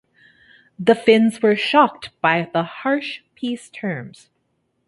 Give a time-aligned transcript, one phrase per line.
[0.79, 4.29] The Finns were shocked by the harsh peace terms.